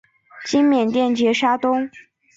[0.45, 1.87] 今缅甸杰沙东。